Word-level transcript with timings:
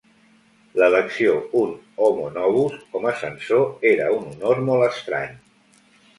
L'elecció 0.83 1.35
un 1.59 1.75
"homo 2.07 2.31
novus" 2.39 2.81
com 2.95 3.07
a 3.11 3.15
censor 3.21 3.69
era 3.93 4.09
un 4.17 4.27
honor 4.33 4.65
molt 4.73 4.89
estrany. 4.91 5.39